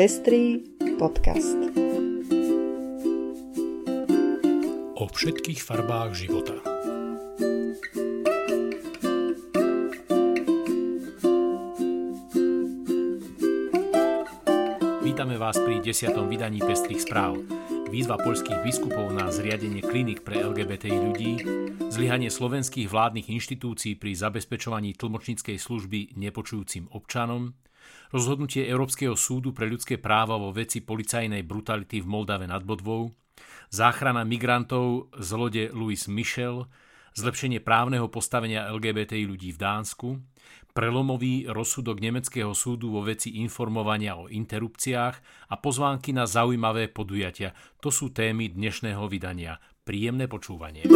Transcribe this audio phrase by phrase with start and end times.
[0.00, 0.64] Pestrý
[0.96, 1.60] podcast.
[4.96, 6.56] O všetkých farbách života.
[15.04, 17.36] Vítame vás pri desiatom vydaní Pestrých správ.
[17.90, 21.32] Výzva poľských biskupov na zriadenie klinik pre LGBTI ľudí,
[21.90, 27.50] zlyhanie slovenských vládnych inštitúcií pri zabezpečovaní tlmočníckej služby nepočujúcim občanom,
[28.14, 33.10] rozhodnutie Európskeho súdu pre ľudské práva vo veci policajnej brutality v Moldave nad Bodvou,
[33.74, 36.70] záchrana migrantov z lode Louis Michel,
[37.18, 40.08] zlepšenie právneho postavenia LGBTI ľudí v Dánsku,
[40.72, 45.16] prelomový rozsudok nemeckého súdu vo veci informovania o interrupciách
[45.50, 47.54] a pozvánky na zaujímavé podujatia.
[47.82, 49.58] To sú témy dnešného vydania.
[49.82, 50.86] Príjemné počúvanie.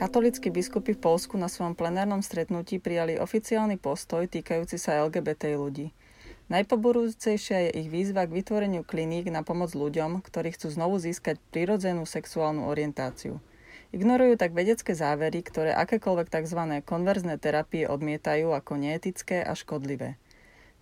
[0.00, 5.92] Katolíckí biskupy v Polsku na svojom plenárnom stretnutí prijali oficiálny postoj týkajúci sa LGBT ľudí.
[6.50, 12.08] Najpoborúcejšia je ich výzva k vytvoreniu kliník na pomoc ľuďom, ktorí chcú znovu získať prirodzenú
[12.08, 13.44] sexuálnu orientáciu.
[13.90, 16.60] Ignorujú tak vedecké závery, ktoré akékoľvek tzv.
[16.86, 20.14] konverzné terapie odmietajú ako neetické a škodlivé.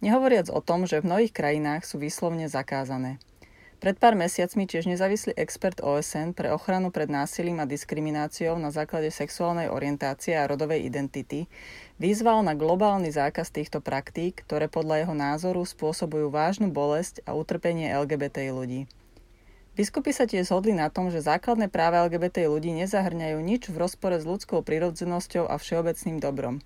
[0.05, 3.17] Nehovoriac o tom, že v mnohých krajinách sú výslovne zakázané.
[3.79, 9.09] Pred pár mesiacmi tiež nezávislý expert OSN pre ochranu pred násilím a diskrimináciou na základe
[9.09, 11.47] sexuálnej orientácie a rodovej identity
[11.97, 17.89] vyzval na globálny zákaz týchto praktík, ktoré podľa jeho názoru spôsobujú vážnu bolesť a utrpenie
[17.89, 18.91] LGBT ľudí.
[19.79, 24.19] Biskupy sa tiež zhodli na tom, že základné práva LGBT ľudí nezahrňajú nič v rozpore
[24.19, 26.59] s ľudskou prirodzenosťou a všeobecným dobrom,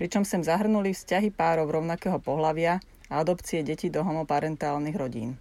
[0.00, 2.80] pričom sem zahrnuli vzťahy párov rovnakého pohľavia
[3.12, 5.36] a adopcie detí do homoparentálnych rodín.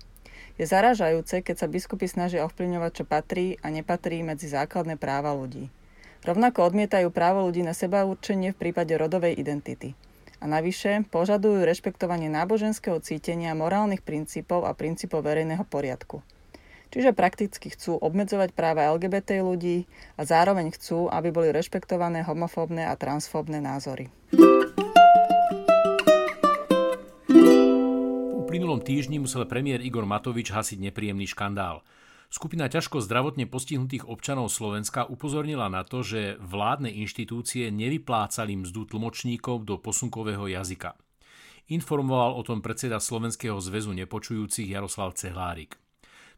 [0.60, 5.72] Je zaražajúce, keď sa biskupy snažia ovplyvňovať, čo patrí a nepatrí medzi základné práva ľudí.
[6.28, 9.96] Rovnako odmietajú právo ľudí na seba určenie v prípade rodovej identity.
[10.44, 16.20] A navyše požadujú rešpektovanie náboženského cítenia, morálnych princípov a princípov verejného poriadku.
[16.94, 22.94] Čiže prakticky chcú obmedzovať práva LGBT ľudí a zároveň chcú, aby boli rešpektované homofóbne a
[22.94, 24.14] transfóbne názory.
[28.54, 31.82] uplynulom týždni musel premiér Igor Matovič hasiť nepríjemný škandál.
[32.30, 39.66] Skupina ťažko zdravotne postihnutých občanov Slovenska upozornila na to, že vládne inštitúcie nevyplácali mzdu tlmočníkov
[39.66, 40.94] do posunkového jazyka.
[41.74, 45.83] Informoval o tom predseda Slovenského zväzu nepočujúcich Jaroslav Cehlárik.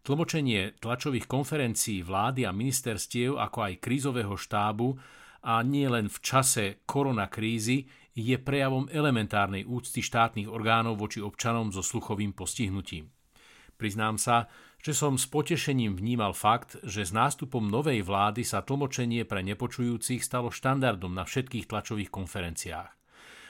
[0.05, 4.93] Tlmočenie tlačových konferencií vlády a ministerstiev, ako aj krízového štábu
[5.49, 11.81] a nie len v čase koronakrízy je prejavom elementárnej úcty štátnych orgánov voči občanom so
[11.81, 13.09] sluchovým postihnutím.
[13.81, 14.45] Priznám sa,
[14.77, 20.22] že som s potešením vnímal fakt, že s nástupom novej vlády sa tlmočenie pre nepočujúcich
[20.22, 23.04] stalo štandardom na všetkých tlačových konferenciách.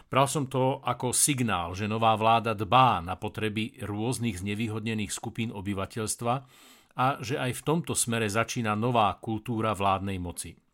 [0.06, 6.34] Bral som to ako signál, že nová vláda dbá na potreby rôznych znevýhodnených skupín obyvateľstva
[6.96, 10.65] a že aj v tomto smere začína nová kultúra vládnej moci.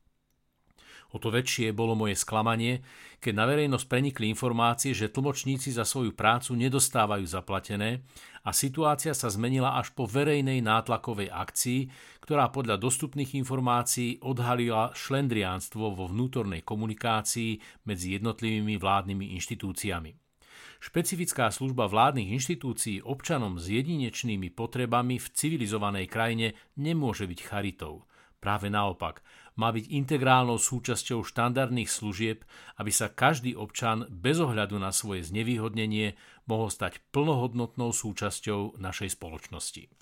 [1.12, 2.80] O to väčšie bolo moje sklamanie,
[3.20, 8.02] keď na verejnosť prenikli informácie, že tlmočníci za svoju prácu nedostávajú zaplatené
[8.48, 11.92] a situácia sa zmenila až po verejnej nátlakovej akcii,
[12.24, 20.16] ktorá podľa dostupných informácií odhalila šlendriánstvo vo vnútornej komunikácii medzi jednotlivými vládnymi inštitúciami.
[20.82, 28.10] Špecifická služba vládnych inštitúcií občanom s jedinečnými potrebami v civilizovanej krajine nemôže byť charitou.
[28.42, 29.22] Práve naopak,
[29.54, 32.42] má byť integrálnou súčasťou štandardných služieb,
[32.82, 36.18] aby sa každý občan bez ohľadu na svoje znevýhodnenie
[36.50, 39.94] mohol stať plnohodnotnou súčasťou našej spoločnosti.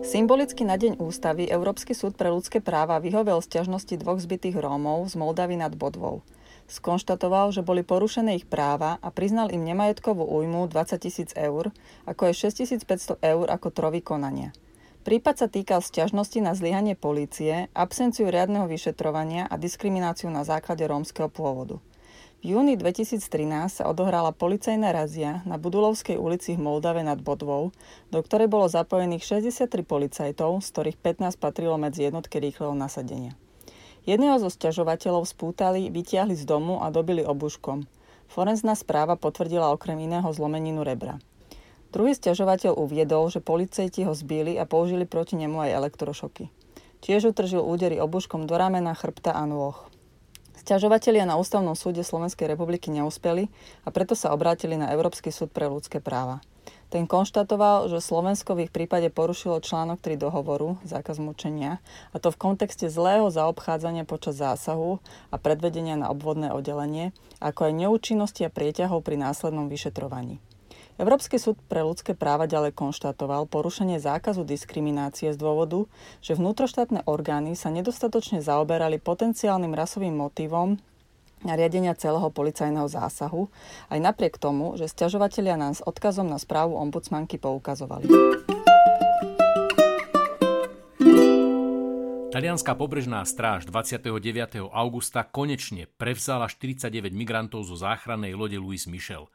[0.00, 5.14] Symbolicky na Deň ústavy Európsky súd pre ľudské práva vyhovel sťažnosti dvoch zbytých Rómov z
[5.20, 6.24] Moldavy nad Bodvou.
[6.68, 11.72] Skonštatoval, že boli porušené ich práva a priznal im nemajetkovú újmu 20 tisíc eur,
[12.04, 14.52] ako je 6500 eur ako trovy konania.
[15.00, 21.32] Prípad sa týkal sťažnosti na zlyhanie polície, absenciu riadneho vyšetrovania a diskrimináciu na základe rómskeho
[21.32, 21.80] pôvodu.
[22.40, 23.20] V júni 2013
[23.68, 27.72] sa odohrala policajná razia na Budulovskej ulici v Moldave nad Bodvou,
[28.08, 33.36] do ktorej bolo zapojených 63 policajtov, z ktorých 15 patrilo medzi jednotky rýchleho nasadenia.
[34.08, 37.84] Jedného zo sťažovateľov spútali, vytiahli z domu a dobili obuškom.
[38.30, 41.20] Forenzná správa potvrdila okrem iného zlomeninu rebra.
[41.90, 46.46] Druhý stiažovateľ uviedol, že policajti ho zbili a použili proti nemu aj elektrošoky.
[47.02, 49.74] Tiež utržil údery obuškom do ramena, chrbta a nôh.
[50.60, 53.48] Sťažovatelia na Ústavnom súde Slovenskej republiky neúspeli
[53.82, 56.44] a preto sa obrátili na Európsky súd pre ľudské práva.
[56.90, 61.78] Ten konštatoval, že Slovensko v ich prípade porušilo článok 3 dohovoru, zákaz mučenia,
[62.10, 64.98] a to v kontexte zlého zaobchádzania počas zásahu
[65.30, 70.42] a predvedenia na obvodné oddelenie, ako aj neúčinnosti a prieťahov pri následnom vyšetrovaní.
[70.98, 75.86] Európsky súd pre ľudské práva ďalej konštatoval porušenie zákazu diskriminácie z dôvodu,
[76.20, 80.76] že vnútroštátne orgány sa nedostatočne zaoberali potenciálnym rasovým motivom
[81.44, 83.48] riadenia celého policajného zásahu,
[83.88, 88.59] aj napriek tomu, že stiažovatelia nás odkazom na správu ombudsmanky poukazovali.
[92.40, 94.16] Talianská pobrežná stráž 29.
[94.72, 99.28] augusta konečne prevzala 49 migrantov zo záchrannej lode Louis Michel.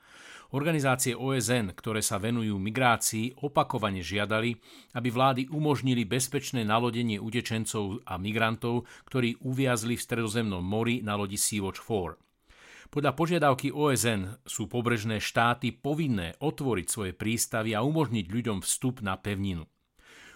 [0.49, 4.57] Organizácie OSN, ktoré sa venujú migrácii, opakovane žiadali,
[4.97, 11.37] aby vlády umožnili bezpečné nalodenie utečencov a migrantov, ktorí uviazli v stredozemnom mori na lodi
[11.37, 12.89] Sea-Watch 4.
[12.89, 19.13] Podľa požiadavky OSN sú pobrežné štáty povinné otvoriť svoje prístavy a umožniť ľuďom vstup na
[19.13, 19.69] pevninu.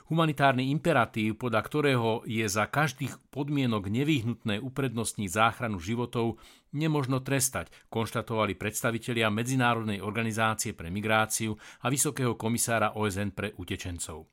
[0.10, 6.42] Humanitárny imperatív, podľa ktorého je za každých podmienok nevyhnutné uprednostniť záchranu životov,
[6.74, 11.54] nemožno trestať, konštatovali predstavitelia Medzinárodnej organizácie pre migráciu
[11.86, 14.26] a Vysokého komisára OSN pre utečencov.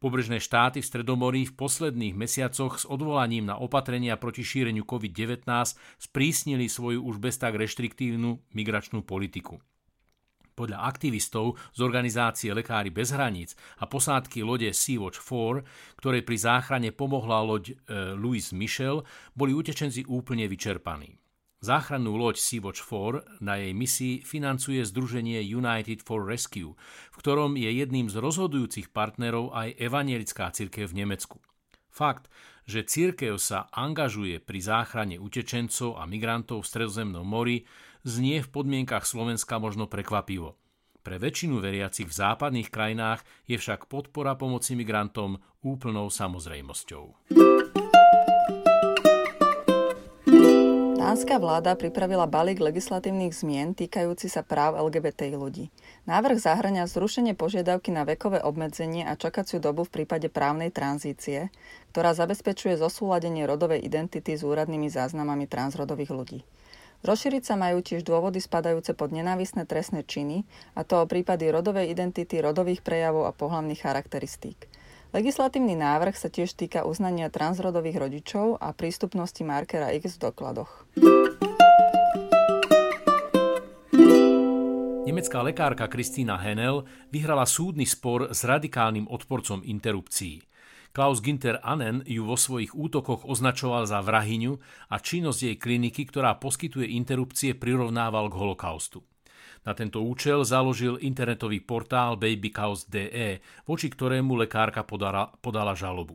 [0.00, 5.44] Pobrežné štáty v Stredomorí v posledných mesiacoch s odvolaním na opatrenia proti šíreniu COVID-19
[6.00, 9.60] sprísnili svoju už bez tak reštriktívnu migračnú politiku.
[10.54, 16.90] Podľa aktivistov z organizácie Lekári bez hraníc a posádky lode Sea-Watch 4, ktorej pri záchrane
[16.94, 19.02] pomohla loď e, Louis Michel,
[19.34, 21.18] boli utečenci úplne vyčerpaní.
[21.64, 26.76] Záchrannú loď Sea-Watch 4 na jej misii financuje združenie United for Rescue,
[27.10, 31.40] v ktorom je jedným z rozhodujúcich partnerov aj evanielická cirkev v Nemecku.
[31.94, 32.28] Fakt,
[32.66, 37.62] že cirkev sa angažuje pri záchrane utečencov a migrantov v Stredozemnom mori,
[38.04, 40.60] znie v podmienkach Slovenska možno prekvapivo.
[41.04, 47.32] Pre väčšinu veriacich v západných krajinách je však podpora pomoci migrantom úplnou samozrejmosťou.
[51.04, 55.68] Dánska vláda pripravila balík legislatívnych zmien týkajúci sa práv LGBTI ľudí.
[56.08, 61.52] Návrh zahrania zrušenie požiadavky na vekové obmedzenie a čakaciu dobu v prípade právnej tranzície,
[61.92, 66.40] ktorá zabezpečuje zosúladenie rodovej identity s úradnými záznamami transrodových ľudí.
[67.04, 71.92] Rozšíriť sa majú tiež dôvody spadajúce pod nenávisné trestné činy, a to o prípady rodovej
[71.92, 74.72] identity, rodových prejavov a pohľavných charakteristík.
[75.12, 80.72] Legislatívny návrh sa tiež týka uznania transrodových rodičov a prístupnosti markera X v dokladoch.
[85.04, 90.40] Nemecká lekárka Kristýna Henel vyhrala súdny spor s radikálnym odporcom interrupcií.
[90.94, 94.54] Klaus Ginter Annen ju vo svojich útokoch označoval za vrahyňu
[94.94, 99.02] a činnosť jej kliniky, ktorá poskytuje interrupcie, prirovnával k holokaustu.
[99.66, 106.14] Na tento účel založil internetový portál babycause.de, voči ktorému lekárka podala, podala žalobu.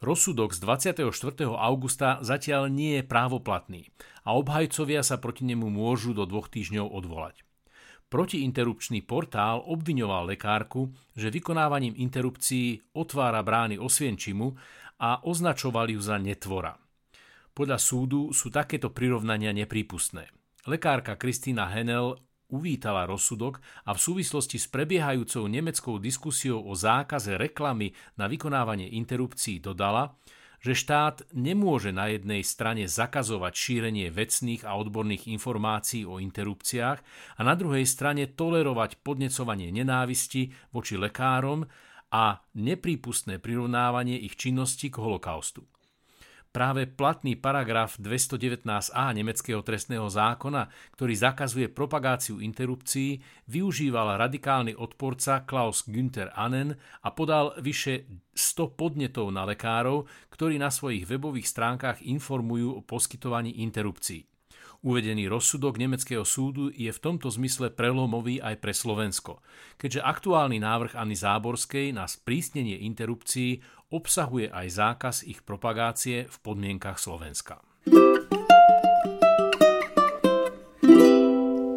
[0.00, 1.52] Rozsudok z 24.
[1.52, 3.92] augusta zatiaľ nie je právoplatný
[4.24, 7.45] a obhajcovia sa proti nemu môžu do dvoch týždňov odvolať.
[8.06, 14.54] Protiinterrupčný portál obviňoval lekárku, že vykonávaním interrupcií otvára brány Osvienčimu
[15.02, 16.78] a označoval ju za netvora.
[17.50, 20.30] Podľa súdu sú takéto prirovnania neprípustné.
[20.70, 22.14] Lekárka Kristýna Henel
[22.46, 29.58] uvítala rozsudok a v súvislosti s prebiehajúcou nemeckou diskusiou o zákaze reklamy na vykonávanie interrupcií
[29.58, 30.14] dodala,
[30.64, 36.98] že štát nemôže na jednej strane zakazovať šírenie vecných a odborných informácií o interrupciách
[37.36, 41.68] a na druhej strane tolerovať podnecovanie nenávisti voči lekárom
[42.10, 45.66] a neprípustné prirovnávanie ich činnosti k holokaustu.
[46.56, 55.84] Práve platný paragraf 219a nemeckého trestného zákona, ktorý zakazuje propagáciu interrupcií, využíval radikálny odporca Klaus
[55.84, 56.72] Günther Annen
[57.04, 63.60] a podal vyše 100 podnetov na lekárov, ktorí na svojich webových stránkach informujú o poskytovaní
[63.60, 64.24] interrupcií.
[64.86, 69.42] Uvedený rozsudok nemeckého súdu je v tomto zmysle prelomový aj pre Slovensko,
[69.82, 73.58] keďže aktuálny návrh Anny Záborskej na sprísnenie interrupcií
[73.90, 77.58] obsahuje aj zákaz ich propagácie v podmienkach Slovenska.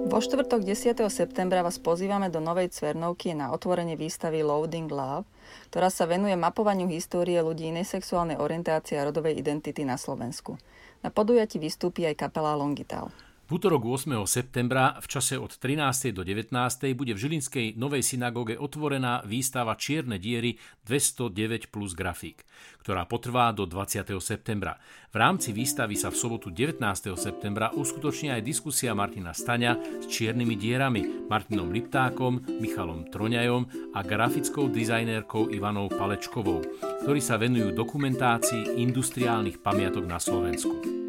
[0.10, 1.06] Vo štvrtok 10.
[1.14, 5.30] septembra vás pozývame do Novej Cvernovky na otvorenie výstavy Loading Love,
[5.70, 10.58] ktorá sa venuje mapovaniu histórie ľudí inej sexuálnej orientácie a rodovej identity na Slovensku.
[11.06, 13.14] Na podujati vystúpi aj kapela Longital.
[13.50, 14.14] V útorok 8.
[14.30, 16.14] septembra v čase od 13.
[16.14, 16.54] do 19.
[16.94, 22.46] bude v Žilinskej novej synagóge otvorená výstava Čierne diery 209 plus grafík,
[22.86, 24.06] ktorá potrvá do 20.
[24.22, 24.78] septembra.
[25.10, 26.78] V rámci výstavy sa v sobotu 19.
[27.18, 34.70] septembra uskutoční aj diskusia Martina Staňa s čiernymi dierami, Martinom Liptákom, Michalom Troňajom a grafickou
[34.70, 36.62] dizajnérkou Ivanou Palečkovou,
[37.02, 41.09] ktorí sa venujú dokumentácii industriálnych pamiatok na Slovensku.